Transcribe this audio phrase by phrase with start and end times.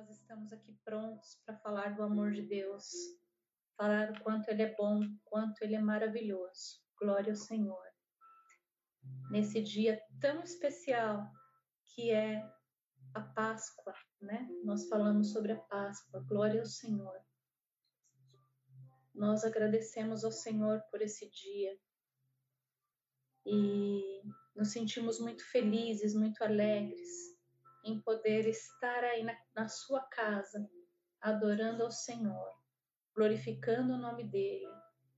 [0.00, 2.90] nós estamos aqui prontos para falar do amor de Deus,
[3.76, 6.80] falar o quanto Ele é bom, quanto Ele é maravilhoso.
[6.98, 7.84] Glória ao Senhor.
[9.30, 11.30] Nesse dia tão especial
[11.88, 12.42] que é
[13.14, 14.48] a Páscoa, né?
[14.64, 16.24] Nós falamos sobre a Páscoa.
[16.26, 17.20] Glória ao Senhor.
[19.14, 21.78] Nós agradecemos ao Senhor por esse dia
[23.44, 24.22] e
[24.56, 27.29] nos sentimos muito felizes, muito alegres
[27.84, 30.68] em poder estar aí na, na sua casa,
[31.20, 32.52] adorando ao Senhor,
[33.14, 34.68] glorificando o nome dele,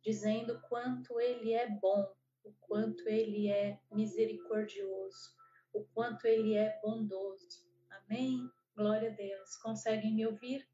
[0.02, 2.12] dizendo quanto ele é bom,
[2.44, 5.36] o quanto ele é misericordioso,
[5.72, 7.66] o quanto ele é bondoso.
[7.90, 8.50] Amém?
[8.74, 9.56] Glória a Deus.
[9.56, 10.68] Conseguem me ouvir?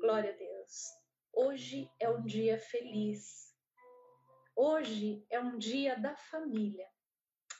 [0.00, 0.86] Glória a Deus.
[1.32, 3.54] Hoje é um dia feliz.
[4.56, 6.88] Hoje é um dia da família.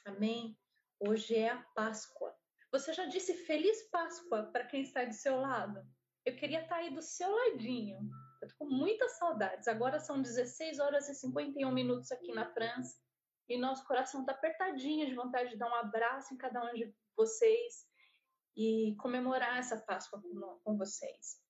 [0.04, 0.56] Amém?
[0.98, 2.37] Hoje é a Páscoa.
[2.70, 5.80] Você já disse Feliz Páscoa para quem está do seu lado?
[6.24, 7.98] Eu queria estar aí do seu ladinho.
[8.42, 9.66] Eu tô com muitas saudades.
[9.66, 12.94] Agora são 16 horas e 51 minutos aqui na França
[13.48, 16.94] e nosso coração está apertadinho de vontade de dar um abraço em cada um de
[17.16, 17.86] vocês
[18.54, 21.40] e comemorar essa Páscoa com, com vocês.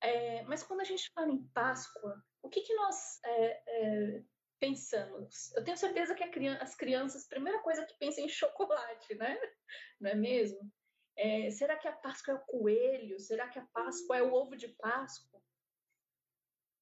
[0.00, 4.24] É, mas quando a gente fala em Páscoa, o que, que nós é, é,
[4.58, 5.54] pensamos.
[5.54, 9.38] Eu tenho certeza que criança, as crianças, primeira coisa que pensam é em chocolate, né?
[10.00, 10.70] Não é mesmo?
[11.16, 13.18] É, será que a Páscoa é o coelho?
[13.18, 15.42] Será que a Páscoa é o ovo de Páscoa?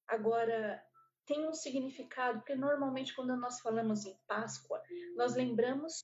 [0.07, 0.83] Agora,
[1.25, 4.81] tem um significado, porque normalmente quando nós falamos em Páscoa,
[5.15, 6.03] nós lembramos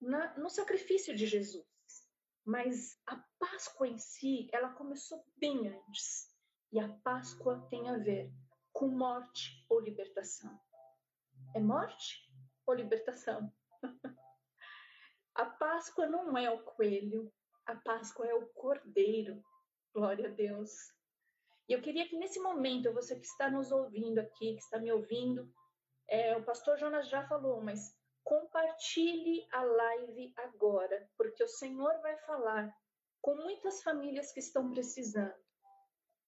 [0.00, 1.64] na, no sacrifício de Jesus.
[2.44, 6.32] Mas a Páscoa em si, ela começou bem antes.
[6.72, 8.32] E a Páscoa tem a ver
[8.72, 10.60] com morte ou libertação.
[11.54, 12.28] É morte
[12.66, 13.48] ou libertação?
[15.36, 17.32] a Páscoa não é o coelho,
[17.64, 19.40] a Páscoa é o cordeiro.
[19.94, 20.72] Glória a Deus.
[21.68, 24.90] E eu queria que nesse momento, você que está nos ouvindo aqui, que está me
[24.90, 25.48] ouvindo,
[26.08, 32.18] é, o pastor Jonas já falou, mas compartilhe a live agora, porque o Senhor vai
[32.26, 32.68] falar
[33.22, 35.40] com muitas famílias que estão precisando.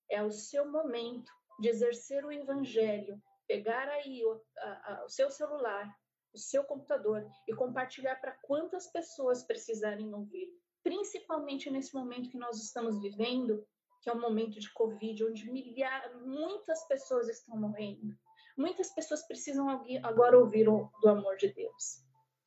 [0.09, 5.31] É o seu momento de exercer o evangelho pegar aí o, a, a, o seu
[5.31, 5.89] celular,
[6.35, 10.49] o seu computador e compartilhar para quantas pessoas precisarem ouvir,
[10.83, 13.67] principalmente nesse momento que nós estamos vivendo,
[14.03, 18.17] que é um momento de Covid, onde milhares, muitas pessoas estão morrendo.
[18.57, 19.69] Muitas pessoas precisam
[20.03, 22.03] agora ouvir o, do amor de Deus.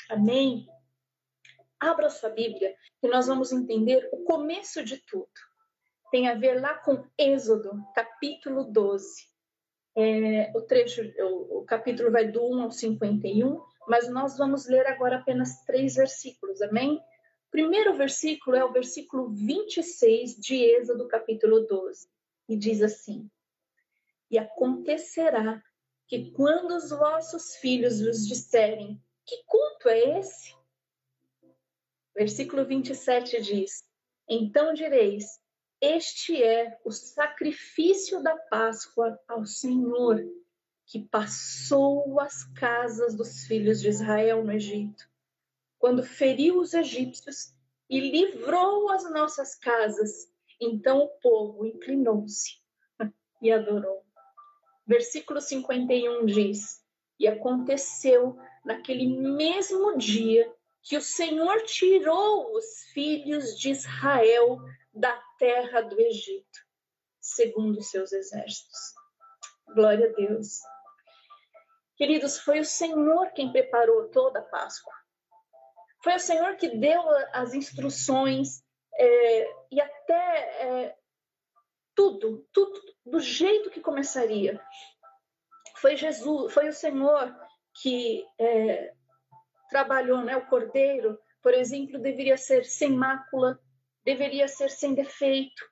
[0.09, 0.67] Amém?
[1.79, 5.29] Abra sua Bíblia e nós vamos entender o começo de tudo.
[6.11, 9.29] Tem a ver lá com Êxodo, capítulo 12.
[10.01, 14.87] É, o trecho, o, o capítulo vai do 1 ao 51, mas nós vamos ler
[14.87, 16.95] agora apenas três versículos, amém?
[16.95, 22.07] O primeiro versículo é o versículo 26 de Êxodo, capítulo 12,
[22.47, 23.29] e diz assim:
[24.31, 25.61] E acontecerá
[26.07, 30.55] que quando os vossos filhos vos disserem: Que culto é esse?
[32.15, 33.83] Versículo 27 diz:
[34.29, 35.25] Então direis:
[35.81, 40.21] este é o sacrifício da Páscoa ao Senhor,
[40.85, 45.07] que passou as casas dos filhos de Israel no Egito,
[45.77, 47.53] quando feriu os egípcios
[47.89, 50.29] e livrou as nossas casas.
[50.59, 52.59] Então o povo inclinou-se
[53.41, 54.03] e adorou.
[54.85, 56.83] Versículo 51 diz:
[57.17, 60.51] E aconteceu naquele mesmo dia
[60.81, 64.59] que o Senhor tirou os filhos de Israel
[64.93, 66.59] da terra do Egito,
[67.21, 68.79] segundo seus exércitos.
[69.73, 70.59] Glória a Deus.
[71.95, 74.93] Queridos, foi o Senhor quem preparou toda a Páscoa.
[76.03, 77.01] Foi o Senhor que deu
[77.33, 78.63] as instruções
[78.93, 80.97] é, e até é,
[81.93, 84.61] tudo, tudo do jeito que começaria.
[85.75, 87.35] Foi Jesus, foi o Senhor
[87.81, 88.93] que é,
[89.69, 90.37] trabalhou, né?
[90.37, 93.59] O cordeiro, por exemplo, deveria ser sem mácula,
[94.09, 95.63] deveria ser sem defeito,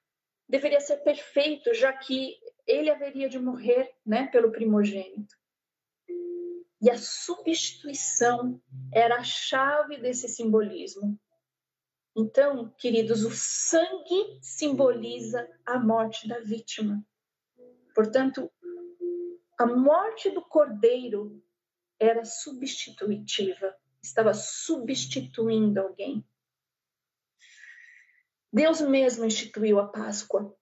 [0.47, 5.35] deveria ser perfeito, já que ele haveria de morrer né, pelo primogênito.
[6.79, 8.61] E a substituição
[8.93, 11.19] era a chave desse simbolismo.
[12.15, 17.03] Então, queridos, o sangue simboliza a morte da vítima.
[17.95, 18.51] Portanto,
[19.57, 21.43] a morte do cordeiro
[21.99, 26.23] era substitutiva, estava substituindo alguém.
[28.51, 30.55] Deus mesmo instituiu a Páscoa.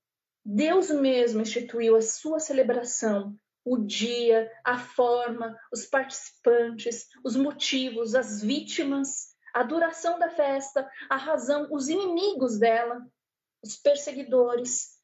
[0.43, 8.41] Deus mesmo instituiu a sua celebração, o dia, a forma, os participantes, os motivos, as
[8.41, 13.01] vítimas, a duração da festa, a razão, os inimigos dela.
[13.65, 15.01] os perseguidores,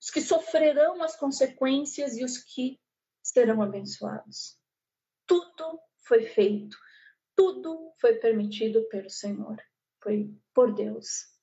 [0.00, 2.80] os que sofrerão as consequências e os que
[3.22, 4.58] serão abençoados.
[5.26, 6.76] Tudo foi feito,
[7.36, 9.56] tudo foi permitido pelo Senhor,
[10.02, 11.33] foi por Deus.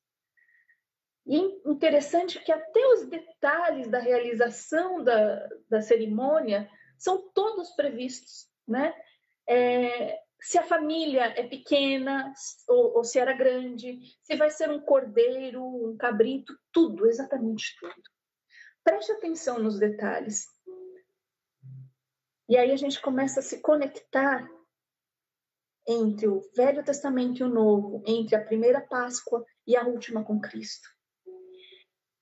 [1.32, 8.94] E interessante que até os detalhes da realização da, da cerimônia são todos previstos, né?
[9.48, 12.34] É, se a família é pequena
[12.68, 18.04] ou, ou, se era grande, se vai ser um cordeiro, um cabrito, tudo, exatamente tudo.
[18.84, 20.46] Preste atenção nos detalhes.
[22.50, 24.46] E aí a gente começa a se conectar
[25.88, 30.38] entre o Velho Testamento e o Novo, entre a primeira Páscoa e a última com
[30.42, 30.90] Cristo.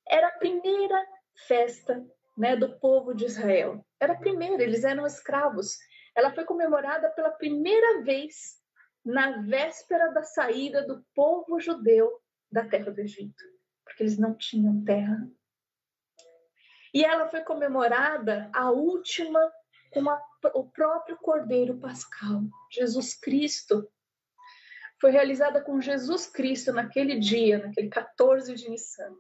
[0.09, 1.05] Era a primeira
[1.47, 2.05] festa
[2.37, 3.85] né, do povo de Israel.
[3.99, 5.77] Era a primeira, eles eram escravos.
[6.15, 8.59] Ela foi comemorada pela primeira vez
[9.05, 12.19] na véspera da saída do povo judeu
[12.51, 13.43] da terra do Egito,
[13.85, 15.29] porque eles não tinham terra.
[16.93, 19.39] E ela foi comemorada a última
[19.91, 20.21] com a,
[20.55, 22.41] o próprio Cordeiro Pascal,
[22.71, 23.87] Jesus Cristo.
[24.99, 29.15] Foi realizada com Jesus Cristo naquele dia, naquele 14 de Nissan.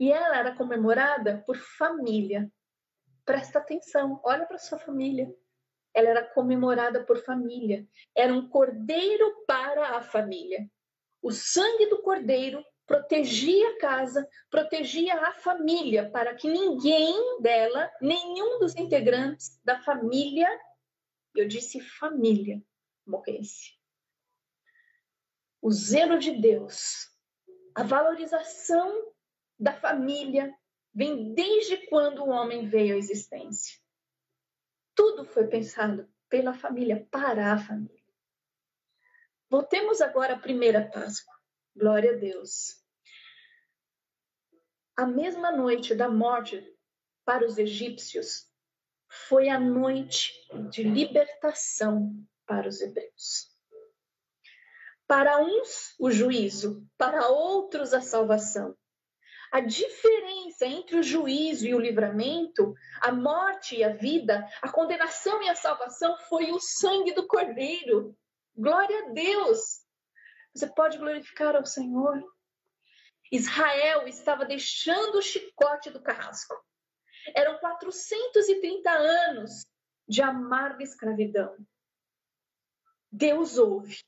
[0.00, 2.50] E ela era comemorada por família.
[3.26, 5.30] Presta atenção, olha para sua família.
[5.92, 7.86] Ela era comemorada por família.
[8.16, 10.66] Era um cordeiro para a família.
[11.20, 18.58] O sangue do cordeiro protegia a casa, protegia a família, para que ninguém dela, nenhum
[18.58, 20.48] dos integrantes da família,
[21.36, 22.60] eu disse família,
[23.06, 23.78] morresse.
[25.60, 27.08] O zelo de Deus,
[27.74, 29.12] a valorização
[29.60, 30.56] da família
[30.94, 33.78] vem desde quando o homem veio à existência.
[34.94, 38.00] Tudo foi pensado pela família, para a família.
[39.50, 41.34] Voltemos agora à primeira Páscoa.
[41.76, 42.82] Glória a Deus.
[44.96, 46.64] A mesma noite da morte
[47.24, 48.50] para os egípcios
[49.08, 50.32] foi a noite
[50.70, 52.14] de libertação
[52.46, 53.50] para os hebreus.
[55.06, 58.76] Para uns, o juízo, para outros, a salvação.
[59.50, 65.42] A diferença entre o juízo e o livramento, a morte e a vida, a condenação
[65.42, 68.16] e a salvação foi o sangue do Cordeiro.
[68.56, 69.84] Glória a Deus!
[70.54, 72.22] Você pode glorificar ao Senhor.
[73.32, 76.54] Israel estava deixando o chicote do carrasco.
[77.34, 79.66] Eram 430 anos
[80.06, 81.56] de amarga escravidão.
[83.10, 83.98] Deus ouve.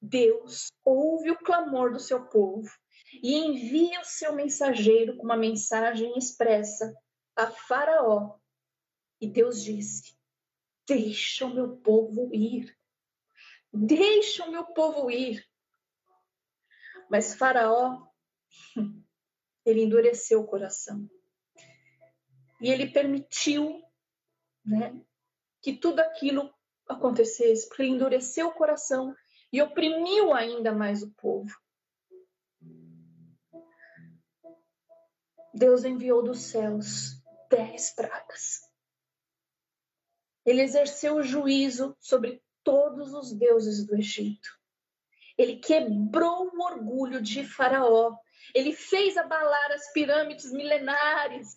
[0.00, 2.70] Deus ouve o clamor do seu povo
[3.12, 6.94] e envia o seu mensageiro com uma mensagem expressa
[7.34, 8.38] a Faraó.
[9.20, 10.16] E Deus disse:
[10.86, 12.76] Deixa o meu povo ir.
[13.72, 15.46] Deixa o meu povo ir.
[17.10, 18.06] Mas Faraó,
[19.64, 21.08] ele endureceu o coração.
[22.60, 23.82] E ele permitiu
[24.64, 25.00] né,
[25.62, 26.52] que tudo aquilo
[26.88, 29.14] acontecesse, porque ele endureceu o coração
[29.52, 31.54] e oprimiu ainda mais o povo.
[35.54, 37.18] Deus enviou dos céus
[37.50, 38.68] dez pragas.
[40.44, 44.48] Ele exerceu o juízo sobre todos os deuses do Egito.
[45.36, 48.16] Ele quebrou o orgulho de Faraó.
[48.54, 51.56] Ele fez abalar as pirâmides milenares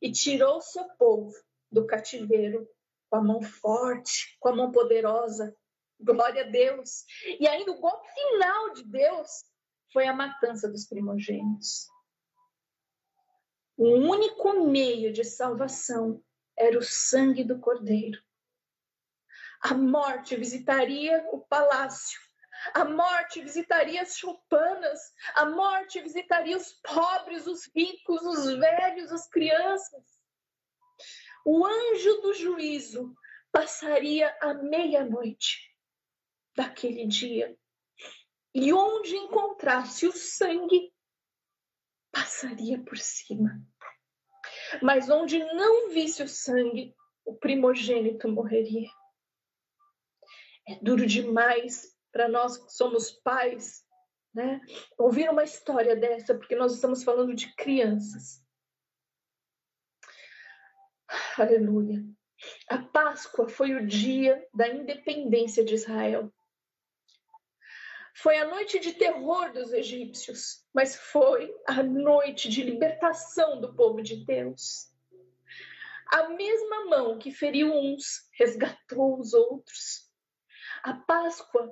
[0.00, 1.34] e tirou seu povo
[1.70, 2.68] do cativeiro
[3.08, 5.56] com a mão forte, com a mão poderosa.
[5.98, 7.04] Glória a Deus.
[7.40, 9.44] E ainda o golpe final de Deus
[9.92, 11.88] foi a matança dos primogênitos.
[13.76, 16.22] O único meio de salvação
[16.56, 18.18] era o sangue do Cordeiro.
[19.60, 22.18] A morte visitaria o palácio,
[22.72, 24.98] a morte visitaria as choupanas,
[25.34, 30.04] a morte visitaria os pobres, os ricos, os velhos, as crianças.
[31.44, 33.14] O anjo do juízo
[33.52, 35.70] passaria à meia-noite
[36.56, 37.56] daquele dia,
[38.54, 40.92] e onde encontrasse o sangue,
[42.16, 43.62] passaria por cima.
[44.82, 46.94] Mas onde não visse o sangue,
[47.26, 48.88] o primogênito morreria.
[50.66, 53.84] É duro demais para nós que somos pais,
[54.34, 54.60] né?
[54.98, 58.42] Ouvir uma história dessa, porque nós estamos falando de crianças.
[61.36, 62.02] Aleluia.
[62.70, 66.32] A Páscoa foi o dia da independência de Israel.
[68.16, 74.00] Foi a noite de terror dos egípcios, mas foi a noite de libertação do povo
[74.02, 74.90] de Deus.
[76.06, 80.10] A mesma mão que feriu uns resgatou os outros.
[80.82, 81.70] A Páscoa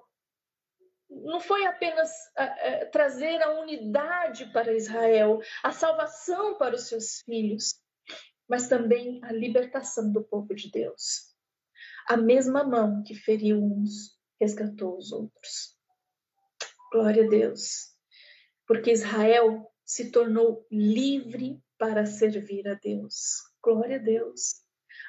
[1.08, 7.20] não foi apenas uh, uh, trazer a unidade para Israel, a salvação para os seus
[7.22, 7.80] filhos,
[8.46, 11.34] mas também a libertação do povo de Deus.
[12.06, 15.74] A mesma mão que feriu uns resgatou os outros.
[16.94, 17.88] Glória a Deus.
[18.68, 23.42] Porque Israel se tornou livre para servir a Deus.
[23.60, 24.62] Glória a Deus.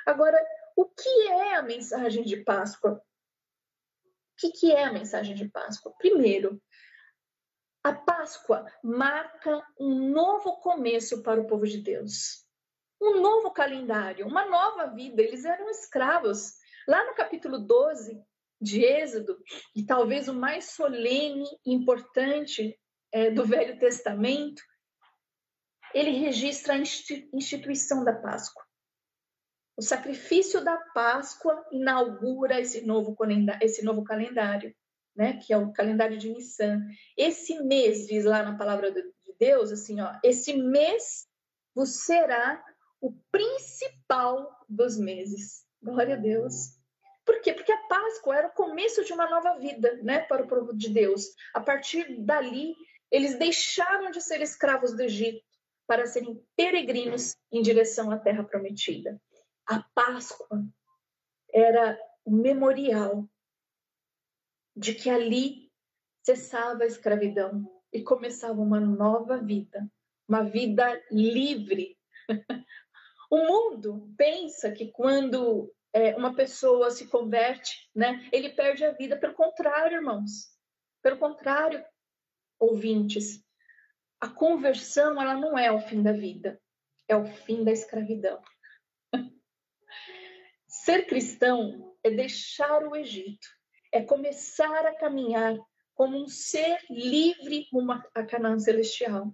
[0.03, 0.35] Agora,
[0.75, 2.93] o que é a mensagem de Páscoa?
[2.93, 3.01] O
[4.35, 5.93] que, que é a mensagem de Páscoa?
[5.99, 6.59] Primeiro,
[7.83, 12.47] a Páscoa marca um novo começo para o povo de Deus.
[12.99, 15.21] Um novo calendário, uma nova vida.
[15.21, 16.55] Eles eram escravos.
[16.87, 18.25] Lá no capítulo 12
[18.61, 19.37] de Êxodo,
[19.75, 22.77] e talvez o mais solene e importante
[23.11, 24.61] é, do Velho Testamento,
[25.93, 28.65] ele registra a instituição da Páscoa.
[29.77, 33.15] O sacrifício da Páscoa inaugura esse novo,
[33.61, 34.73] esse novo calendário,
[35.15, 35.37] né?
[35.37, 36.81] que é o calendário de Nissan.
[37.17, 39.03] Esse mês, diz lá na palavra de
[39.39, 41.27] Deus, assim, ó, esse mês
[41.73, 42.63] vos será
[43.01, 45.65] o principal dos meses.
[45.81, 46.77] Glória a Deus.
[47.25, 47.53] Por quê?
[47.53, 50.89] Porque a Páscoa era o começo de uma nova vida, né, para o povo de
[50.89, 51.23] Deus.
[51.53, 52.75] A partir dali,
[53.11, 55.43] eles deixaram de ser escravos do Egito
[55.87, 59.19] para serem peregrinos em direção à terra prometida
[59.65, 60.63] a Páscoa
[61.51, 63.27] era o memorial
[64.75, 65.71] de que ali
[66.23, 69.89] cessava a escravidão e começava uma nova vida,
[70.27, 71.97] uma vida livre.
[73.31, 79.15] o mundo pensa que quando é, uma pessoa se converte, né, ele perde a vida.
[79.17, 80.53] Pelo contrário, irmãos.
[81.01, 81.81] Pelo contrário,
[82.59, 83.41] ouvintes,
[84.19, 86.61] a conversão ela não é o fim da vida,
[87.07, 88.41] é o fim da escravidão.
[90.67, 93.47] Ser cristão é deixar o Egito,
[93.93, 95.55] é começar a caminhar
[95.93, 99.33] como um ser livre rumo a Canaã celestial.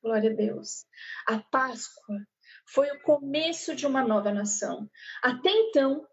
[0.00, 0.86] Glória a Deus.
[1.26, 2.24] A Páscoa
[2.66, 4.90] foi o começo de uma nova nação.
[5.22, 6.06] Até então,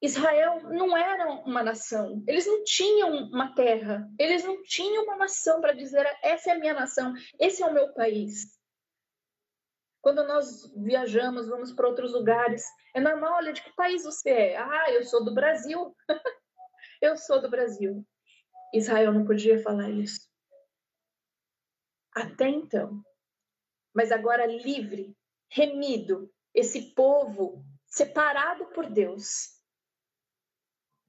[0.00, 5.60] Israel não era uma nação, eles não tinham uma terra, eles não tinham uma nação
[5.60, 8.56] para dizer: essa é a minha nação, esse é o meu país.
[10.00, 14.56] Quando nós viajamos, vamos para outros lugares, é normal, olha, de que país você é?
[14.56, 15.94] Ah, eu sou do Brasil.
[17.02, 18.06] eu sou do Brasil.
[18.72, 20.20] Israel não podia falar isso.
[22.14, 23.02] Até então.
[23.92, 25.16] Mas agora livre,
[25.48, 29.58] remido, esse povo separado por Deus.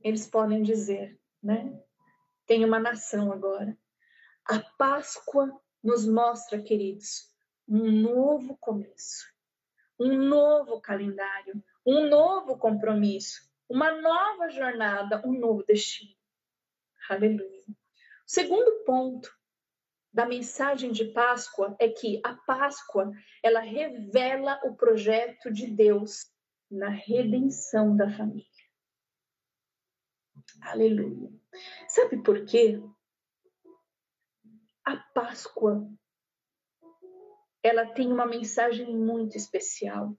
[0.02, 1.82] Eles podem dizer, né?
[2.46, 3.78] Tem uma nação agora.
[4.46, 7.32] A Páscoa nos mostra, queridos,
[7.68, 9.26] um novo começo,
[10.00, 16.16] um novo calendário, um novo compromisso, uma nova jornada, um novo destino.
[17.10, 17.64] Aleluia.
[17.68, 17.76] O
[18.26, 19.39] segundo ponto
[20.12, 23.12] da mensagem de Páscoa é que a Páscoa,
[23.44, 26.32] ela revela o projeto de Deus
[26.70, 28.46] na redenção da família.
[30.62, 31.32] Aleluia.
[31.88, 32.82] Sabe por quê?
[34.84, 35.88] A Páscoa
[37.62, 40.18] ela tem uma mensagem muito especial,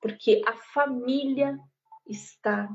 [0.00, 1.58] porque a família
[2.06, 2.68] está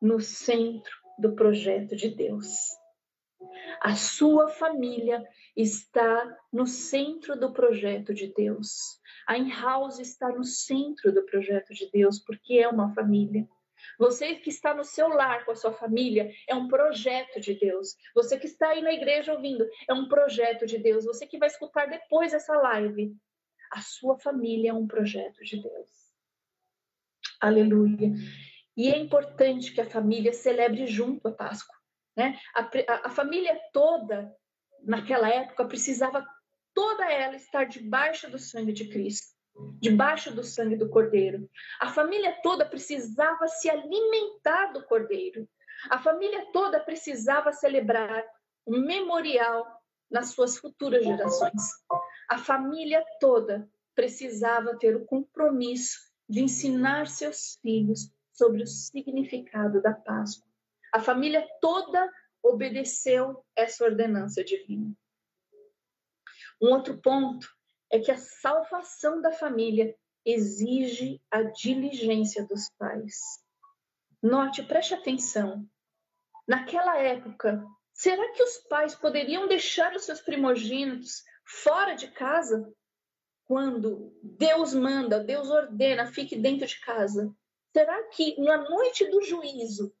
[0.00, 2.46] no centro do projeto de Deus.
[3.80, 5.24] A sua família
[5.56, 9.00] está no centro do projeto de Deus.
[9.26, 13.46] A in-house está no centro do projeto de Deus, porque é uma família.
[13.98, 17.94] Você que está no seu lar com a sua família é um projeto de Deus.
[18.14, 21.04] Você que está aí na igreja ouvindo é um projeto de Deus.
[21.04, 23.14] Você que vai escutar depois essa live
[23.70, 25.90] a sua família é um projeto de Deus.
[27.40, 28.12] Aleluia.
[28.76, 31.75] E é importante que a família celebre junto a Páscoa.
[32.16, 32.38] Né?
[32.54, 32.68] A,
[33.04, 34.34] a, família toda,
[34.82, 36.26] naquela época, precisava
[36.74, 39.34] toda ela estar debaixo do sangue de Cristo,
[39.80, 41.48] debaixo do sangue do Cordeiro.
[41.80, 45.46] A família toda precisava se alimentar do Cordeiro.
[45.90, 48.24] A família toda precisava celebrar
[48.66, 49.66] um memorial
[50.10, 51.62] nas suas futuras gerações.
[52.28, 59.92] A família toda precisava ter o compromisso de ensinar seus filhos sobre o significado da
[59.92, 60.46] Páscoa.
[60.96, 62.10] A família toda
[62.42, 64.96] obedeceu essa ordenança divina.
[66.58, 67.46] Um outro ponto
[67.92, 73.14] é que a salvação da família exige a diligência dos pais.
[74.22, 75.68] Note, preste atenção.
[76.48, 77.62] Naquela época,
[77.92, 82.70] Será que os pais poderiam deixar os seus primogênitos fora de casa?
[83.44, 87.34] Quando Deus manda, Deus ordena, fique dentro de casa.
[87.74, 89.94] Será que na noite do juízo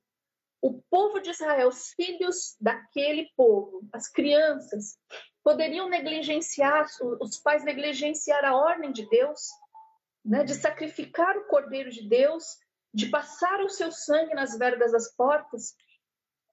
[0.60, 4.98] o povo de Israel, os filhos daquele povo, as crianças,
[5.42, 6.86] poderiam negligenciar,
[7.20, 9.40] os pais negligenciar a ordem de Deus,
[10.24, 12.58] né, de sacrificar o cordeiro de Deus,
[12.92, 15.76] de passar o seu sangue nas vergas das portas.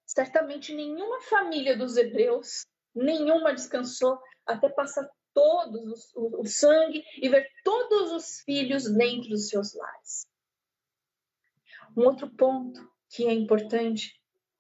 [0.05, 7.50] Certamente nenhuma família dos hebreus, nenhuma descansou até passar todos o, o sangue e ver
[7.63, 10.27] todos os filhos dentro dos seus lares.
[11.98, 14.20] Um outro ponto que é importante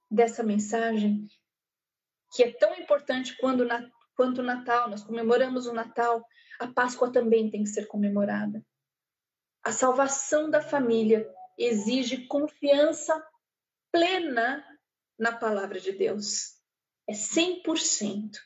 [0.09, 1.27] dessa mensagem,
[2.31, 3.67] que é tão importante quando,
[4.15, 6.23] quanto o Natal, nós comemoramos o Natal,
[6.59, 8.63] a Páscoa também tem que ser comemorada.
[9.63, 13.25] A salvação da família exige confiança
[13.91, 14.63] plena
[15.17, 16.55] na palavra de Deus.
[17.07, 18.37] É 100%.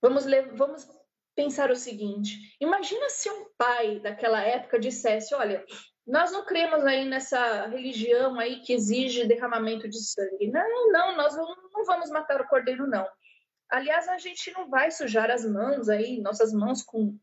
[0.00, 0.24] Vamos,
[0.56, 0.88] vamos
[1.34, 5.64] pensar o seguinte: imagina se um pai daquela época dissesse: Olha,
[6.08, 10.50] nós não cremos aí nessa religião aí que exige derramamento de sangue.
[10.50, 13.06] Não, não, nós não, vamos matar o cordeiro, não.
[13.68, 17.18] Aliás, a gente não vai sujar as mãos aí, nossas mãos com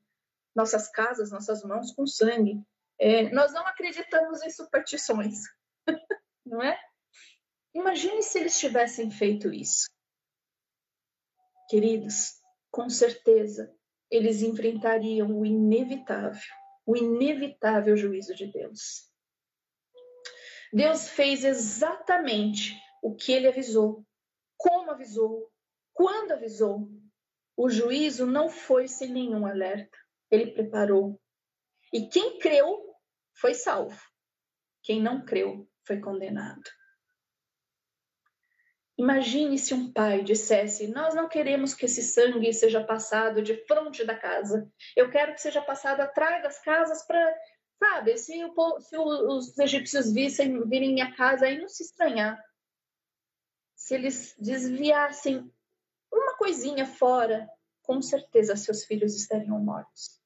[0.56, 2.62] nossas casas, nossas mãos com sangue.
[3.00, 5.40] É, nós não acreditamos em superstições,
[6.46, 6.80] não é?
[7.74, 9.90] Imagine se eles tivessem feito isso.
[11.68, 12.36] Queridos,
[12.70, 13.76] com certeza
[14.12, 16.54] eles enfrentariam o inevitável
[16.86, 19.10] o inevitável juízo de Deus.
[20.72, 24.06] Deus fez exatamente o que ele avisou,
[24.58, 25.52] como avisou,
[25.94, 26.90] quando avisou.
[27.58, 29.98] O juízo não foi sem nenhum alerta.
[30.30, 31.20] Ele preparou.
[31.94, 32.94] E quem creu
[33.34, 34.02] foi salvo.
[34.84, 36.64] Quem não creu foi condenado.
[38.98, 44.06] Imagine se um pai dissesse: Nós não queremos que esse sangue seja passado de frente
[44.06, 44.72] da casa.
[44.96, 47.38] Eu quero que seja passado atrás das casas para,
[47.78, 52.42] sabe, se, o, se os egípcios vissem, virem minha casa, aí não se estranhar.
[53.76, 55.52] Se eles desviassem
[56.12, 57.50] uma coisinha fora,
[57.82, 60.22] com certeza seus filhos estariam mortos.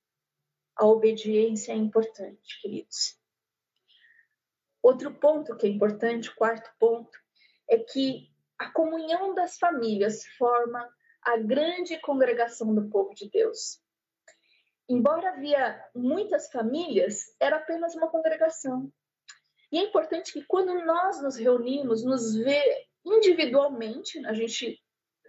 [0.75, 3.19] A obediência é importante, queridos.
[4.81, 7.17] Outro ponto que é importante, quarto ponto,
[7.67, 10.87] é que a comunhão das famílias forma
[11.23, 13.81] a grande congregação do povo de Deus.
[14.87, 18.91] Embora havia muitas famílias, era apenas uma congregação.
[19.71, 24.81] E é importante que quando nós nos reunimos, nos vê individualmente, a gente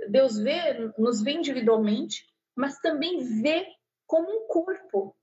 [0.08, 3.66] Deus vê, nos vê individualmente, mas também vê
[4.06, 5.14] como um corpo.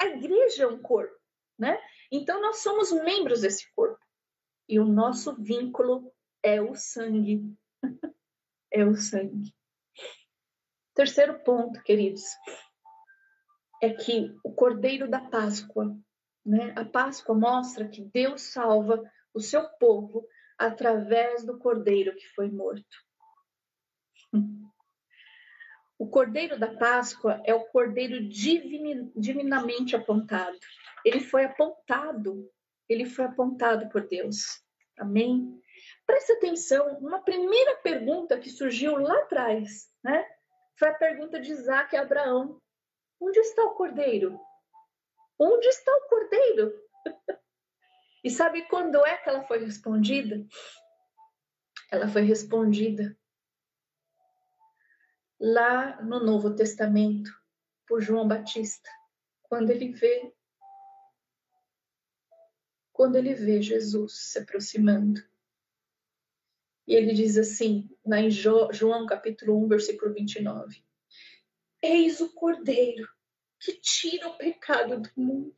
[0.00, 1.16] A igreja é um corpo,
[1.58, 1.80] né?
[2.10, 4.04] Então nós somos membros desse corpo.
[4.68, 6.12] E o nosso vínculo
[6.46, 7.42] é o sangue.
[8.70, 9.52] é o sangue.
[10.94, 12.22] Terceiro ponto, queridos,
[13.82, 15.98] é que o Cordeiro da Páscoa,
[16.44, 16.72] né?
[16.76, 19.02] A Páscoa mostra que Deus salva
[19.34, 20.24] o seu povo
[20.56, 22.96] através do Cordeiro que foi morto.
[25.98, 30.58] O Cordeiro da Páscoa é o Cordeiro divin, divinamente apontado.
[31.04, 32.48] Ele foi apontado,
[32.88, 34.62] ele foi apontado por Deus.
[34.96, 35.60] Amém?
[36.06, 40.24] Preste atenção, uma primeira pergunta que surgiu lá atrás, né?
[40.78, 42.60] Foi a pergunta de Isaac a Abraão:
[43.20, 44.40] Onde está o cordeiro?
[45.38, 46.72] Onde está o cordeiro?
[48.22, 50.46] e sabe quando é que ela foi respondida?
[51.90, 53.16] Ela foi respondida
[55.40, 57.30] lá no Novo Testamento
[57.86, 58.88] por João Batista,
[59.42, 60.32] quando ele vê
[62.92, 65.22] quando ele vê Jesus se aproximando.
[66.86, 70.82] E ele diz assim, lá em João capítulo 1, versículo 29.
[71.82, 73.08] Eis o Cordeiro
[73.58, 75.54] que tira o pecado do mundo.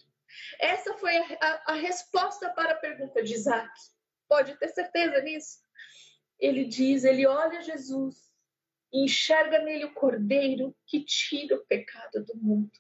[0.59, 3.71] Essa foi a, a, a resposta para a pergunta de Isaac.
[4.29, 5.59] Pode ter certeza nisso.
[6.39, 8.17] Ele diz, ele olha Jesus
[8.93, 12.71] e enxerga nele o Cordeiro que tira o pecado do mundo.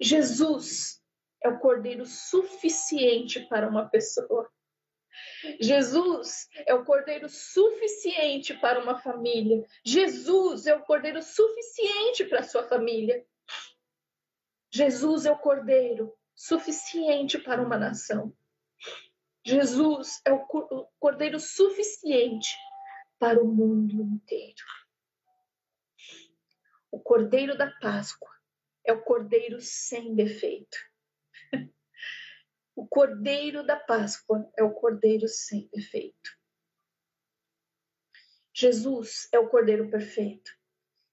[0.00, 1.02] Jesus
[1.42, 4.50] é o Cordeiro suficiente para uma pessoa.
[5.60, 9.64] Jesus é o cordeiro suficiente para uma família.
[9.84, 13.24] Jesus é o cordeiro suficiente para sua família.
[14.70, 18.36] Jesus é o cordeiro suficiente para uma nação.
[19.44, 20.44] Jesus é o
[20.98, 22.56] cordeiro suficiente
[23.18, 24.64] para o mundo inteiro.
[26.90, 28.30] O cordeiro da Páscoa
[28.84, 30.76] é o cordeiro sem defeito.
[32.76, 36.36] O cordeiro da Páscoa é o cordeiro sem defeito.
[38.54, 40.50] Jesus é o cordeiro perfeito.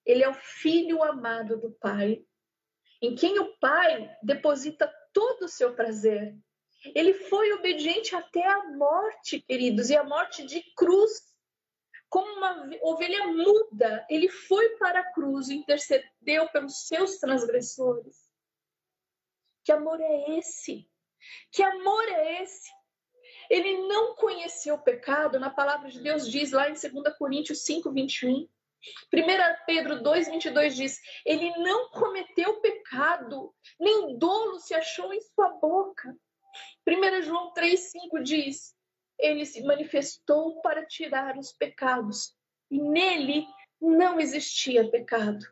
[0.05, 2.25] Ele é o filho amado do Pai,
[3.01, 6.37] em quem o Pai deposita todo o seu prazer.
[6.93, 11.33] Ele foi obediente até a morte, queridos, e a morte de cruz.
[12.09, 18.29] Como uma ovelha muda, ele foi para a cruz e intercedeu pelos seus transgressores.
[19.63, 20.91] Que amor é esse?
[21.51, 22.69] Que amor é esse?
[23.49, 27.91] Ele não conheceu o pecado, na palavra de Deus diz lá em 2 Coríntios 5,
[27.91, 28.29] 21.
[28.31, 28.49] 1
[29.65, 36.15] Pedro 2, 22 diz: Ele não cometeu pecado, nem dolo se achou em sua boca.
[36.87, 38.75] 1 João 3, 5 diz:
[39.17, 42.35] Ele se manifestou para tirar os pecados,
[42.69, 43.47] e nele
[43.79, 45.45] não existia pecado.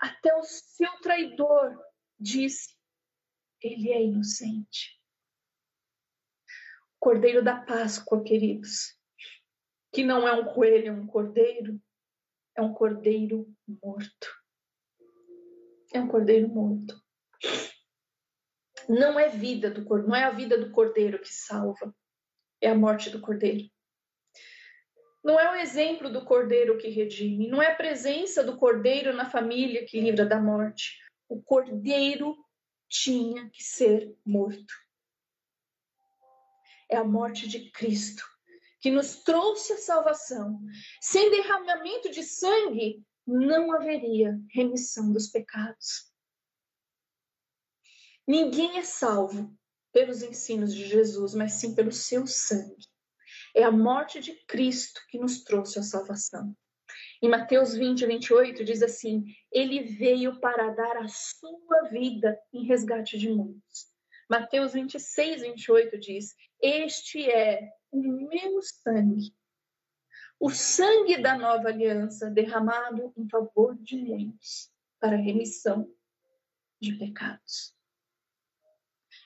[0.00, 1.78] Até o seu traidor
[2.18, 2.74] disse:
[3.62, 5.00] Ele é inocente.
[6.98, 8.96] Cordeiro da Páscoa, queridos,
[9.92, 11.80] que não é um coelho, é um cordeiro,
[12.56, 14.42] é um cordeiro morto.
[15.92, 17.00] É um cordeiro morto.
[18.88, 21.94] Não é vida do não é a vida do cordeiro que salva,
[22.60, 23.68] é a morte do cordeiro.
[25.22, 29.30] Não é o exemplo do cordeiro que redime, não é a presença do cordeiro na
[29.30, 30.98] família que livra da morte.
[31.28, 32.41] O cordeiro
[32.92, 34.74] tinha que ser morto.
[36.90, 38.22] É a morte de Cristo
[38.80, 40.60] que nos trouxe a salvação.
[41.00, 46.12] Sem derramamento de sangue, não haveria remissão dos pecados.
[48.26, 49.56] Ninguém é salvo
[49.90, 52.86] pelos ensinos de Jesus, mas sim pelo seu sangue.
[53.54, 56.54] É a morte de Cristo que nos trouxe a salvação.
[57.22, 63.16] Em Mateus 20, 28, diz assim: Ele veio para dar a sua vida em resgate
[63.16, 63.86] de muitos.
[64.28, 69.32] Mateus 26, 28 diz: Este é o meu sangue,
[70.40, 75.88] o sangue da nova aliança derramado em favor de muitos para remissão
[76.80, 77.72] de pecados.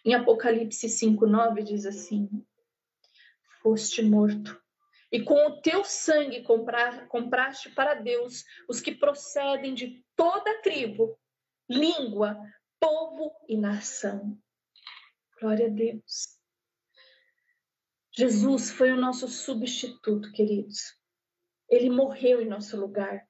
[0.04, 2.28] Em Apocalipse 5:9 diz assim:
[3.62, 4.62] Foste morto,
[5.10, 11.18] e com o teu sangue comprar, compraste para Deus os que procedem de toda tribo,
[11.68, 12.36] língua,
[12.80, 14.38] povo e nação.
[15.40, 16.36] Glória a Deus.
[18.16, 20.96] Jesus foi o nosso substituto, queridos.
[21.68, 23.28] Ele morreu em nosso lugar.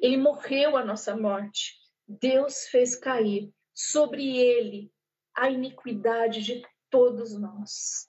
[0.00, 1.74] Ele morreu a nossa morte.
[2.06, 4.92] Deus fez cair sobre ele
[5.34, 8.08] a iniquidade de todos nós.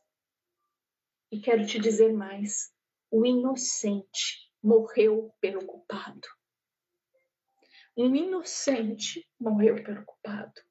[1.31, 2.74] E quero te dizer mais:
[3.15, 6.27] o inocente morreu pelo culpado.
[7.95, 10.61] Um inocente morreu pelo culpado.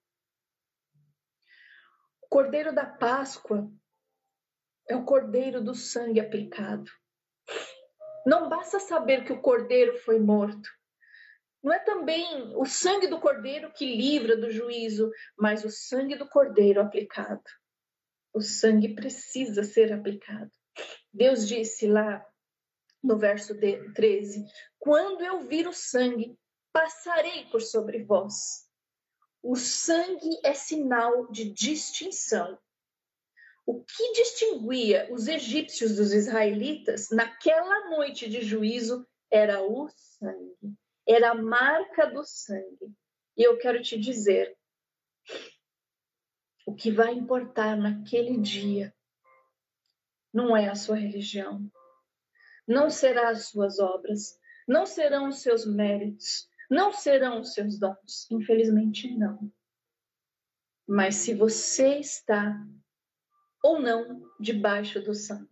[2.20, 3.72] O cordeiro da Páscoa
[4.86, 6.90] é o cordeiro do sangue aplicado.
[8.26, 10.68] Não basta saber que o cordeiro foi morto.
[11.62, 16.28] Não é também o sangue do cordeiro que livra do juízo, mas o sangue do
[16.28, 17.42] cordeiro aplicado.
[18.34, 20.50] O sangue precisa ser aplicado.
[21.10, 22.22] Deus disse lá
[23.04, 23.54] no verso
[23.94, 24.44] 13:
[24.80, 26.36] Quando eu vir o sangue,
[26.72, 28.66] passarei por sobre vós.
[29.40, 32.58] O sangue é sinal de distinção.
[33.64, 41.32] O que distinguia os egípcios dos israelitas naquela noite de juízo era o sangue era
[41.32, 42.92] a marca do sangue.
[43.36, 44.56] E eu quero te dizer,
[46.66, 48.94] o que vai importar naquele dia
[50.32, 51.70] não é a sua religião,
[52.66, 58.26] não será as suas obras, não serão os seus méritos, não serão os seus dons.
[58.30, 59.52] Infelizmente, não.
[60.86, 62.56] Mas se você está
[63.62, 65.48] ou não debaixo do sangue.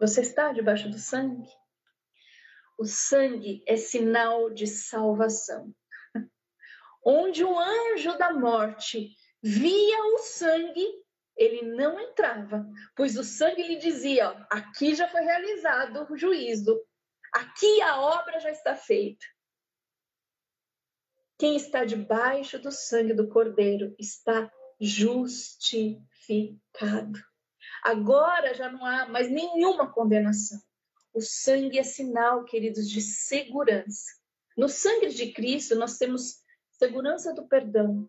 [0.00, 1.48] Você está debaixo do sangue?
[2.76, 5.72] O sangue é sinal de salvação.
[7.06, 11.01] Onde o anjo da morte via o sangue,
[11.36, 12.66] ele não entrava,
[12.96, 16.80] pois o sangue lhe dizia: ó, aqui já foi realizado o juízo,
[17.32, 19.24] aqui a obra já está feita.
[21.38, 25.98] Quem está debaixo do sangue do Cordeiro está justificado.
[27.82, 30.60] Agora já não há mais nenhuma condenação.
[31.12, 34.06] O sangue é sinal, queridos, de segurança.
[34.56, 38.08] No sangue de Cristo, nós temos segurança do perdão,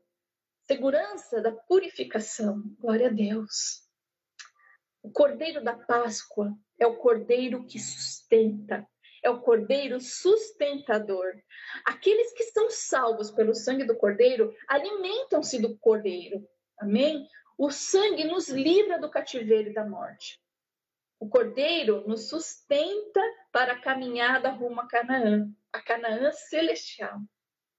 [0.65, 2.61] segurança da purificação.
[2.79, 3.83] Glória a Deus.
[5.01, 8.87] O cordeiro da Páscoa é o cordeiro que sustenta,
[9.21, 11.33] é o cordeiro sustentador.
[11.85, 16.47] Aqueles que são salvos pelo sangue do cordeiro alimentam-se do cordeiro.
[16.79, 17.27] Amém?
[17.57, 20.41] O sangue nos livra do cativeiro e da morte.
[21.19, 23.21] O cordeiro nos sustenta
[23.51, 27.19] para a caminhada rumo a Canaã, a Canaã celestial.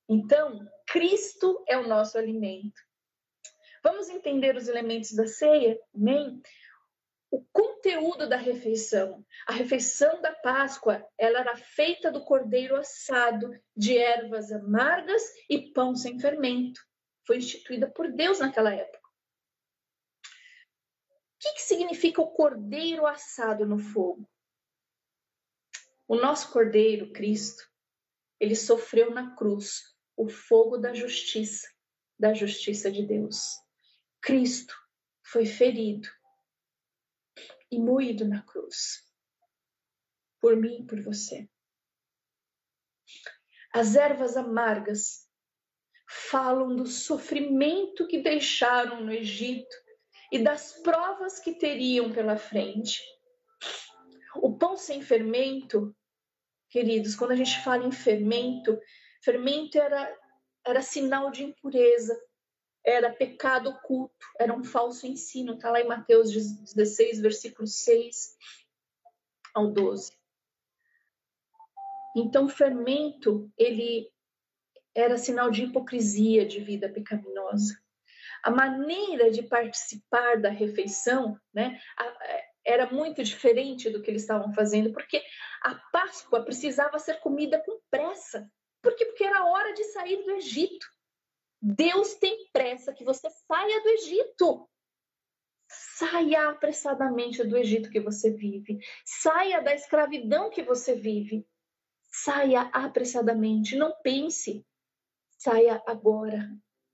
[0.09, 2.81] Então, Cristo é o nosso alimento.
[3.83, 5.77] Vamos entender os elementos da ceia?
[5.93, 6.41] Amém?
[7.33, 9.27] O conteúdo da refeição.
[9.45, 15.97] A refeição da Páscoa, ela era feita do cordeiro assado, de ervas amargas e pão
[15.97, 16.81] sem fermento.
[17.27, 19.09] Foi instituída por Deus naquela época.
[20.21, 24.31] O que, que significa o cordeiro assado no fogo?
[26.07, 27.69] O nosso cordeiro, Cristo,
[28.39, 31.69] ele sofreu na cruz o fogo da justiça,
[32.19, 33.59] da justiça de Deus.
[34.21, 34.75] Cristo
[35.23, 36.09] foi ferido
[37.71, 39.03] e moído na cruz.
[40.41, 41.49] Por mim e por você.
[43.73, 45.29] As ervas amargas
[46.07, 49.75] falam do sofrimento que deixaram no Egito
[50.31, 53.03] e das provas que teriam pela frente.
[54.37, 55.95] O pão sem fermento,
[56.69, 58.79] queridos, quando a gente fala em fermento,
[59.25, 60.17] fermento era,
[60.67, 62.21] era sinal de impureza,
[62.85, 65.55] era pecado oculto, era um falso ensino.
[65.55, 68.37] Está lá em Mateus 16, versículo 6
[69.55, 70.13] ao 12.
[72.17, 74.09] Então, fermento, ele
[74.95, 77.77] era sinal de hipocrisia, de vida pecaminosa.
[78.43, 81.81] A maneira de participar da refeição né,
[82.65, 85.23] era muito diferente do que eles estavam fazendo, porque
[85.63, 88.49] a Páscoa precisava ser comida com pressa.
[88.83, 89.07] Por quê?
[89.07, 90.87] Porque era hora de sair do Egito.
[91.63, 94.69] Deus tem pressa que você saia do Egito.
[95.69, 98.79] Saia apressadamente do Egito que você vive.
[99.05, 101.47] Saia da escravidão que você vive.
[102.03, 103.77] Saia apressadamente.
[103.77, 104.67] Não pense.
[105.39, 106.51] Saia agora.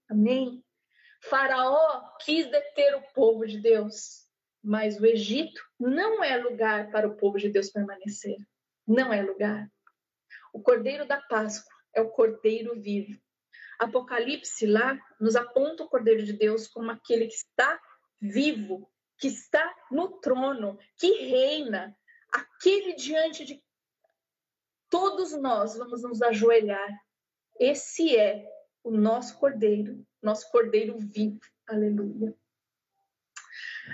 [0.09, 0.65] Amém?
[1.23, 4.27] Faraó quis deter o povo de Deus,
[4.63, 8.39] mas o Egito não é lugar para o povo de Deus permanecer.
[8.87, 9.71] Não é lugar.
[10.53, 13.21] O cordeiro da Páscoa é o cordeiro vivo
[13.81, 17.81] Apocalipse lá nos aponta o Cordeiro de Deus como aquele que está
[18.21, 21.97] vivo, que está no trono, que reina,
[22.31, 23.65] aquele diante de
[24.91, 26.91] todos nós vamos nos ajoelhar.
[27.59, 28.47] Esse é
[28.85, 31.41] o nosso Cordeiro, nosso Cordeiro vivo.
[31.67, 32.37] Aleluia.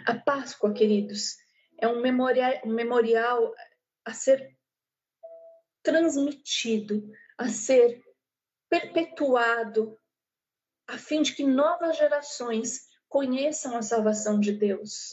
[0.05, 1.37] A Páscoa, queridos,
[1.79, 3.55] é um memorial, um memorial
[4.05, 4.53] a ser
[5.81, 8.03] transmitido, a ser
[8.69, 9.99] perpetuado,
[10.87, 15.13] a fim de que novas gerações conheçam a salvação de Deus.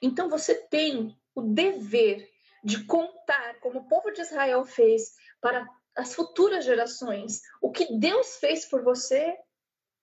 [0.00, 2.28] Então você tem o dever
[2.64, 8.36] de contar, como o povo de Israel fez, para as futuras gerações, o que Deus
[8.36, 9.36] fez por você.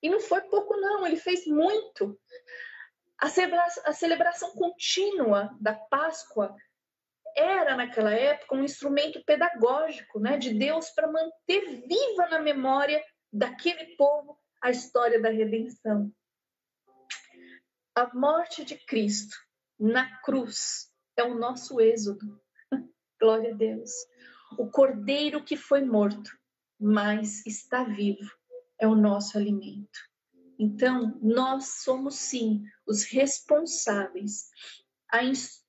[0.02, 2.19] E não foi pouco, não, ele fez muito.
[3.17, 3.30] A
[3.93, 6.56] celebração, contínua da Páscoa
[7.36, 13.96] era naquela época um instrumento pedagógico né, de Deus para manter viva na memória daquele
[13.96, 16.12] povo a história da redenção.
[17.96, 19.36] A morte de Cristo
[19.80, 22.41] na cruz é o nosso êxodo.
[23.19, 23.91] Glória a Deus.
[24.58, 26.32] O cordeiro que foi morto,
[26.80, 28.32] mas está vivo,
[28.80, 30.00] é o nosso alimento.
[30.58, 34.48] Então, nós somos sim os responsáveis
[35.12, 35.62] a instruir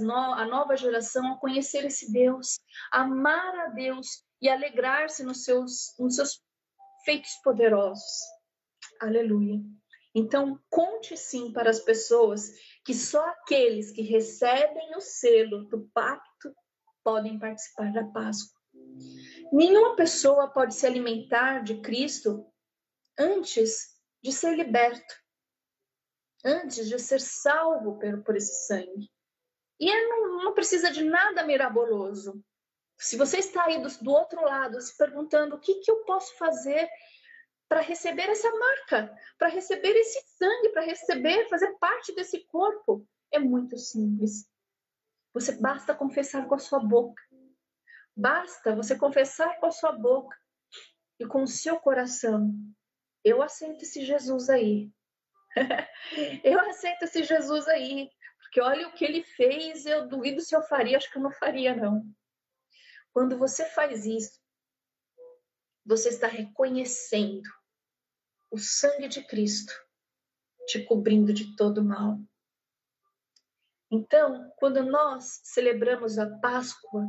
[0.00, 2.58] no, a nova geração a conhecer esse Deus,
[2.92, 6.42] amar a Deus e alegrar-se nos seus, nos seus
[7.04, 8.20] feitos poderosos.
[9.00, 9.60] Aleluia.
[10.14, 12.52] Então, conte sim para as pessoas
[12.84, 16.54] que só aqueles que recebem o selo do pacto
[17.04, 18.58] podem participar da Páscoa.
[19.52, 22.46] Nenhuma pessoa pode se alimentar de Cristo
[23.18, 25.14] antes de ser liberto
[26.44, 29.10] antes de ser salvo por, por esse sangue.
[29.80, 32.42] E é, não, não precisa de nada miraboloso.
[32.98, 36.36] Se você está aí do, do outro lado se perguntando o que, que eu posso
[36.36, 36.88] fazer
[37.68, 43.38] para receber essa marca, para receber esse sangue, para receber, fazer parte desse corpo, é
[43.38, 44.48] muito simples.
[45.34, 47.22] Você basta confessar com a sua boca.
[48.16, 50.36] Basta você confessar com a sua boca
[51.20, 52.52] e com o seu coração.
[53.22, 54.90] Eu aceito esse Jesus aí
[56.44, 60.62] eu aceito esse Jesus aí, porque olha o que ele fez, eu duvido se eu
[60.62, 62.04] faria, acho que eu não faria, não.
[63.12, 64.40] Quando você faz isso,
[65.84, 67.48] você está reconhecendo
[68.50, 69.72] o sangue de Cristo
[70.66, 72.18] te cobrindo de todo mal.
[73.90, 77.06] Então, quando nós celebramos a Páscoa,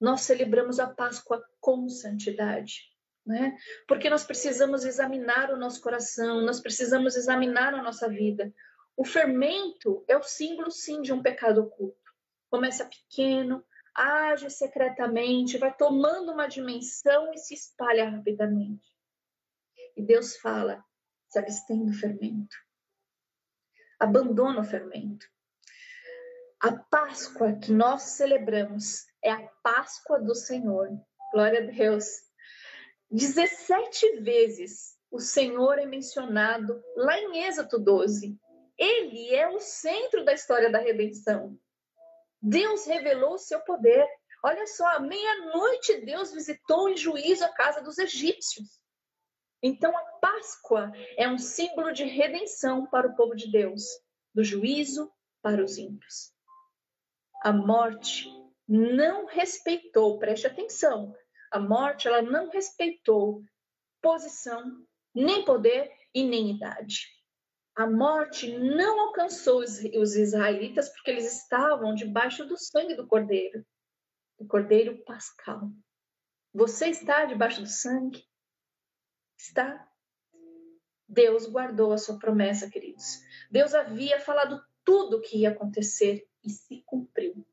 [0.00, 2.93] nós celebramos a Páscoa com santidade
[3.26, 3.56] né?
[3.86, 8.52] Porque nós precisamos examinar o nosso coração, nós precisamos examinar a nossa vida.
[8.96, 12.12] O fermento é o símbolo, sim, de um pecado oculto.
[12.50, 18.94] Começa pequeno, age secretamente, vai tomando uma dimensão e se espalha rapidamente.
[19.96, 20.84] E Deus fala:
[21.28, 22.56] se abstém do fermento.
[23.98, 25.26] Abandona o fermento.
[26.60, 30.88] A Páscoa que nós celebramos é a Páscoa do Senhor.
[31.32, 32.04] Glória a Deus.
[33.14, 38.36] 17 vezes o Senhor é mencionado lá em Êxodo 12.
[38.76, 41.56] Ele é o centro da história da redenção.
[42.42, 44.06] Deus revelou o seu poder.
[44.44, 48.80] Olha só, à meia-noite Deus visitou em juízo a casa dos egípcios.
[49.62, 53.84] Então a Páscoa é um símbolo de redenção para o povo de Deus,
[54.34, 56.34] do juízo para os ímpios
[57.44, 58.26] a morte
[58.66, 61.14] não respeitou, preste atenção,
[61.54, 63.44] a morte ela não respeitou
[64.02, 67.06] posição, nem poder e nem idade.
[67.76, 73.64] A morte não alcançou os, os israelitas porque eles estavam debaixo do sangue do cordeiro,
[74.36, 75.70] do cordeiro pascal.
[76.52, 78.24] Você está debaixo do sangue?
[79.38, 79.88] Está?
[81.06, 83.20] Deus guardou a sua promessa, queridos.
[83.48, 87.46] Deus havia falado tudo o que ia acontecer e se cumpriu.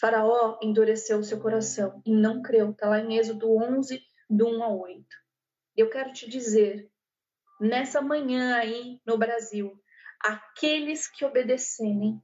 [0.00, 2.70] Faraó endureceu o seu coração e não creu.
[2.70, 5.06] Está lá em Êxodo 11, do 1 a 8.
[5.76, 6.90] Eu quero te dizer,
[7.60, 9.80] nessa manhã aí no Brasil,
[10.20, 12.20] aqueles que obedecerem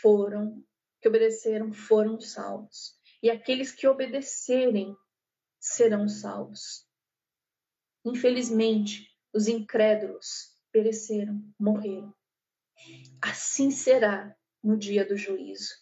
[0.00, 0.64] foram,
[1.00, 2.98] que obedeceram foram salvos.
[3.22, 4.96] E aqueles que obedecerem
[5.58, 6.86] serão salvos.
[8.04, 12.14] Infelizmente, os incrédulos pereceram, morreram.
[13.20, 15.74] Assim será no dia do juízo.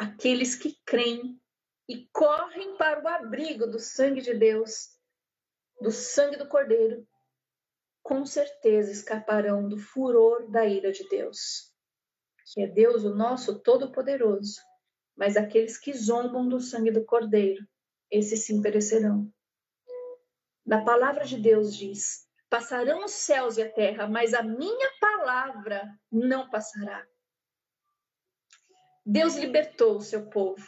[0.00, 1.38] Aqueles que creem
[1.86, 4.98] e correm para o abrigo do sangue de Deus,
[5.78, 7.06] do sangue do Cordeiro,
[8.02, 11.70] com certeza escaparão do furor da ira de Deus,
[12.46, 14.58] que é Deus, o nosso Todo-Poderoso.
[15.14, 17.62] Mas aqueles que zombam do sangue do Cordeiro,
[18.10, 19.30] esses sim perecerão.
[20.64, 25.86] Na palavra de Deus diz: Passarão os céus e a terra, mas a minha palavra
[26.10, 27.06] não passará.
[29.04, 30.64] Deus libertou o seu povo.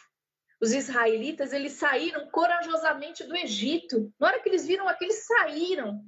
[0.61, 4.12] Os israelitas, eles saíram corajosamente do Egito.
[4.18, 6.05] Na hora que eles viram aquilo, eles saíram.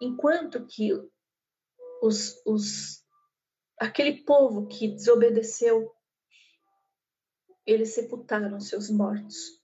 [0.00, 0.92] Enquanto que
[2.02, 3.04] os, os,
[3.78, 5.94] aquele povo que desobedeceu,
[7.64, 9.58] eles sepultaram seus mortos.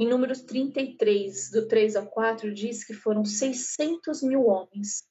[0.00, 5.02] Em Números 33, do 3 ao 4, diz que foram 600 mil homens.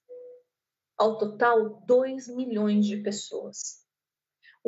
[0.97, 3.86] Ao total, 2 milhões de pessoas.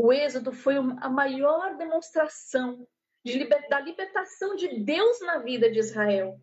[0.01, 2.87] O êxodo foi a maior demonstração
[3.21, 3.67] de liber...
[3.67, 6.39] da libertação de Deus na vida de Israel.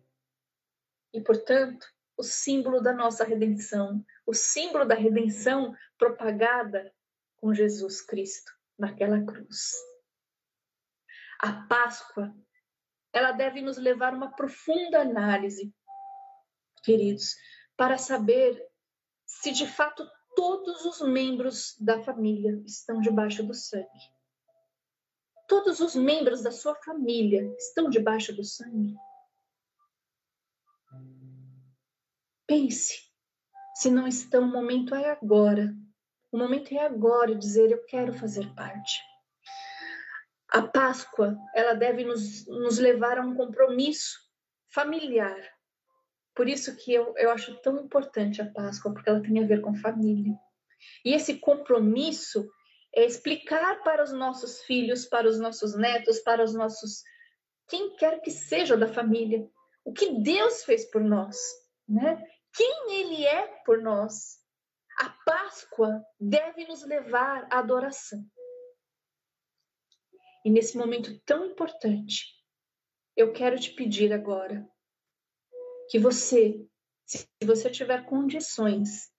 [1.11, 6.93] E, portanto, o símbolo da nossa redenção, o símbolo da redenção propagada
[7.37, 9.73] com Jesus Cristo naquela cruz.
[11.39, 12.31] A Páscoa,
[13.11, 15.73] ela deve nos levar a uma profunda análise,
[16.83, 17.35] queridos,
[17.75, 18.63] para saber
[19.25, 23.87] se de fato todos os membros da família estão debaixo do sangue.
[25.47, 28.95] Todos os membros da sua família estão debaixo do sangue.
[32.45, 33.01] Pense,
[33.73, 35.73] se não estão, o momento é agora.
[36.31, 39.01] O momento é agora dizer eu quero fazer parte.
[40.49, 44.19] A Páscoa, ela deve nos, nos levar a um compromisso
[44.69, 45.41] familiar,
[46.37, 49.59] por isso que eu, eu acho tão importante a Páscoa, porque ela tem a ver
[49.59, 50.37] com família.
[51.03, 52.47] E esse compromisso
[52.95, 57.01] é explicar para os nossos filhos, para os nossos netos, para os nossos.
[57.67, 59.49] quem quer que seja da família,
[59.83, 61.37] o que Deus fez por nós,
[61.89, 62.23] né?
[62.55, 64.37] Quem Ele é por nós.
[64.99, 68.23] A Páscoa deve nos levar à adoração.
[70.45, 72.25] E nesse momento tão importante,
[73.15, 74.67] eu quero te pedir agora
[75.89, 76.65] que você,
[77.05, 79.11] se você tiver condições,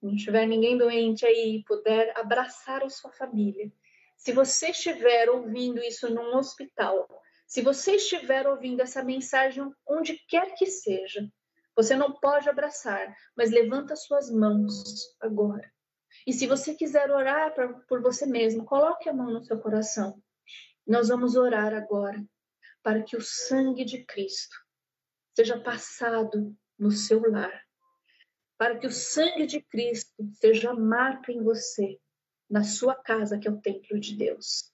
[0.00, 3.72] não tiver ninguém doente aí, puder abraçar a sua família.
[4.16, 7.08] Se você estiver ouvindo isso num hospital,
[7.46, 11.28] se você estiver ouvindo essa mensagem onde quer que seja,
[11.74, 15.72] você não pode abraçar, mas levanta suas mãos agora.
[16.26, 20.20] E se você quiser orar pra, por você mesmo, coloque a mão no seu coração.
[20.86, 22.22] Nós vamos orar agora
[22.82, 24.56] para que o sangue de Cristo
[25.38, 27.64] seja passado no seu lar,
[28.58, 31.96] para que o sangue de Cristo seja marca em você,
[32.50, 34.72] na sua casa, que é o templo de Deus.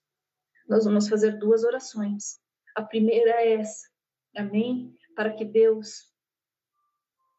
[0.67, 2.39] Nós vamos fazer duas orações.
[2.75, 3.87] A primeira é essa,
[4.35, 4.91] amém?
[5.15, 6.11] Para que Deus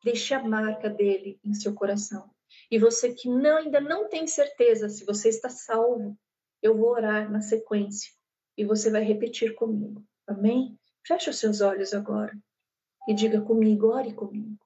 [0.05, 2.31] deixe a marca dele em seu coração.
[2.71, 6.17] E você que não, ainda não tem certeza se você está salvo,
[6.63, 8.13] eu vou orar na sequência
[8.57, 10.79] e você vai repetir comigo, amém?
[11.05, 12.33] Feche os seus olhos agora
[13.07, 14.59] e diga comigo, ore comigo.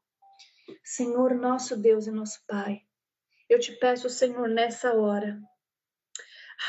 [0.83, 2.83] Senhor, nosso Deus e nosso Pai,
[3.49, 5.41] eu te peço, Senhor, nessa hora.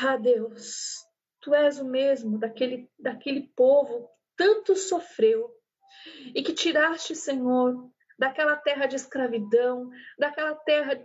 [0.00, 0.96] Ah, Deus,
[1.40, 5.50] tu és o mesmo daquele, daquele povo que tanto sofreu
[6.34, 11.00] e que tiraste, Senhor, daquela terra de escravidão, daquela terra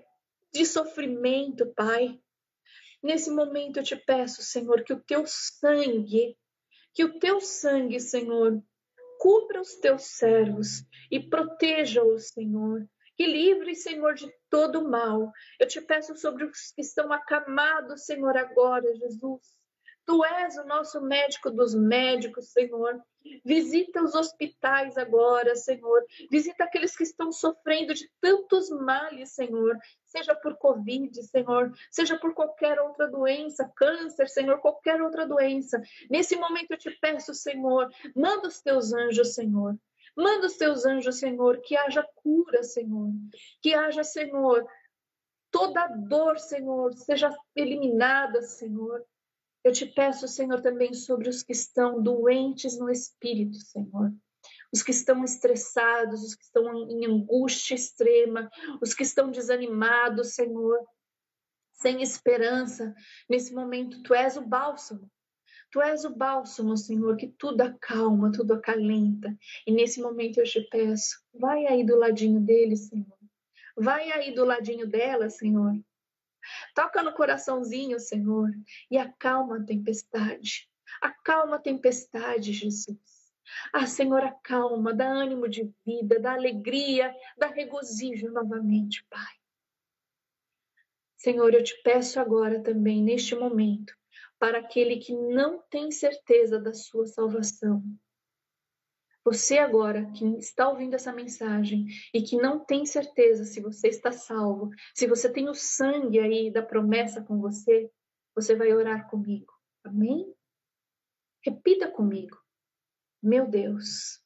[0.53, 2.19] de sofrimento, Pai.
[3.03, 6.37] Nesse momento eu te peço, Senhor, que o teu sangue,
[6.93, 8.61] que o teu sangue, Senhor,
[9.19, 12.87] cubra os teus servos e proteja-os, Senhor.
[13.15, 15.31] Que livre, Senhor, de todo mal.
[15.59, 19.41] Eu te peço sobre os que estão acamados, Senhor, agora, Jesus.
[20.07, 22.97] Tu és o nosso médico dos médicos, Senhor.
[23.43, 26.01] Visita os hospitais agora, Senhor.
[26.31, 29.77] Visita aqueles que estão sofrendo de tantos males, Senhor.
[30.05, 31.73] Seja por Covid, Senhor.
[31.91, 35.81] Seja por qualquer outra doença, câncer, Senhor, qualquer outra doença.
[36.09, 39.77] Nesse momento eu te peço, Senhor, manda os teus anjos, Senhor.
[40.15, 43.09] Manda os teus anjos, Senhor, que haja cura, Senhor.
[43.61, 44.65] Que haja, Senhor,
[45.51, 49.05] toda dor, Senhor, seja eliminada, Senhor.
[49.67, 54.13] Eu te peço, Senhor, também sobre os que estão doentes no espírito, Senhor.
[54.71, 58.49] Os que estão estressados, os que estão em angústia extrema,
[58.81, 60.79] os que estão desanimados, Senhor,
[61.73, 62.95] sem esperança.
[63.29, 65.11] Nesse momento, tu és o bálsamo.
[65.69, 69.37] Tu és o bálsamo, Senhor, que tudo acalma, tudo acalenta.
[69.67, 73.17] E nesse momento eu te peço, vai aí do ladinho dele, Senhor.
[73.75, 75.77] Vai aí do ladinho dela, Senhor.
[76.73, 78.49] Toca no coraçãozinho, Senhor,
[78.89, 80.69] e acalma a tempestade.
[81.01, 82.97] Acalma a tempestade, Jesus.
[83.73, 89.33] Ah, Senhor, acalma, dá ânimo de vida, dá alegria, dá regozijo novamente, Pai.
[91.17, 93.93] Senhor, eu te peço agora também, neste momento,
[94.37, 97.83] para aquele que não tem certeza da sua salvação,
[99.29, 104.09] você agora que está ouvindo essa mensagem e que não tem certeza se você está
[104.09, 107.91] salvo, se você tem o sangue aí da promessa com você,
[108.33, 109.53] você vai orar comigo.
[109.83, 110.33] Amém?
[111.43, 112.41] Repita comigo.
[113.21, 114.23] Meu Deus,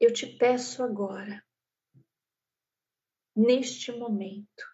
[0.00, 1.44] eu te peço agora,
[3.36, 4.64] neste momento,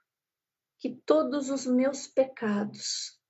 [0.78, 3.20] que todos os meus pecados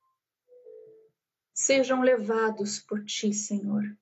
[1.55, 3.99] sejam levados por ti, Senhor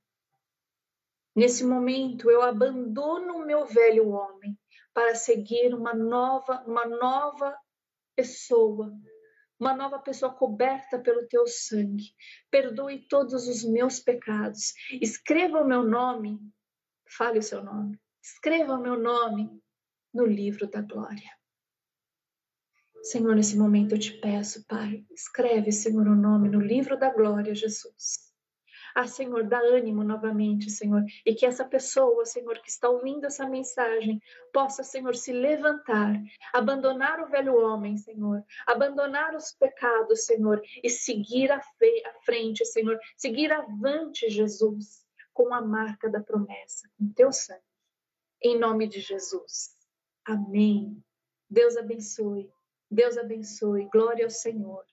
[1.35, 4.59] Nesse momento, eu abandono o meu velho homem
[4.93, 7.57] para seguir uma nova, uma nova
[8.17, 8.93] pessoa,
[9.61, 12.13] uma nova pessoa coberta pelo teu sangue.
[12.51, 14.73] Perdoe todos os meus pecados.
[15.01, 16.41] Escreva o meu nome,
[17.17, 17.99] fale o seu nome.
[18.23, 19.63] Escreva o meu nome
[20.13, 21.39] no livro da glória.
[23.03, 27.55] Senhor, nesse momento eu te peço, Pai, escreve, Senhor, o nome no livro da glória,
[27.55, 28.28] Jesus.
[29.01, 33.49] Ah, Senhor, dá ânimo novamente, Senhor, e que essa pessoa, Senhor, que está ouvindo essa
[33.49, 34.21] mensagem,
[34.53, 36.21] possa, Senhor, se levantar,
[36.53, 41.63] abandonar o velho homem, Senhor, abandonar os pecados, Senhor, e seguir à
[42.25, 47.63] frente, Senhor, seguir avante, Jesus, com a marca da promessa, com teu sangue.
[48.43, 49.77] Em nome de Jesus.
[50.25, 51.01] Amém.
[51.49, 52.51] Deus abençoe.
[52.91, 53.89] Deus abençoe.
[53.93, 54.85] Glória ao Senhor.